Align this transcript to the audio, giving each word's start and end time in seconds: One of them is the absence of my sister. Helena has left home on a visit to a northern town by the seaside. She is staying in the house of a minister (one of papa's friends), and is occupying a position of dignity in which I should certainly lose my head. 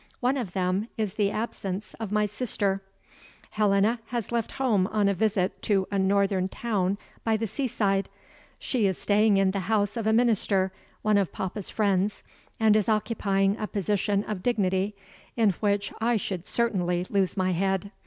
One 0.19 0.35
of 0.35 0.53
them 0.53 0.87
is 0.97 1.13
the 1.13 1.29
absence 1.29 1.93
of 1.99 2.11
my 2.11 2.25
sister. 2.25 2.81
Helena 3.51 3.99
has 4.07 4.31
left 4.31 4.53
home 4.53 4.87
on 4.87 5.07
a 5.07 5.13
visit 5.13 5.61
to 5.61 5.87
a 5.91 5.99
northern 5.99 6.47
town 6.49 6.97
by 7.23 7.37
the 7.37 7.45
seaside. 7.45 8.09
She 8.57 8.87
is 8.87 8.97
staying 8.97 9.37
in 9.37 9.51
the 9.51 9.59
house 9.69 9.95
of 9.95 10.07
a 10.07 10.11
minister 10.11 10.71
(one 11.03 11.19
of 11.19 11.31
papa's 11.31 11.69
friends), 11.69 12.23
and 12.59 12.75
is 12.75 12.89
occupying 12.89 13.55
a 13.57 13.67
position 13.67 14.23
of 14.23 14.41
dignity 14.41 14.95
in 15.37 15.51
which 15.59 15.93
I 16.01 16.17
should 16.17 16.47
certainly 16.47 17.05
lose 17.07 17.37
my 17.37 17.51
head. 17.51 17.91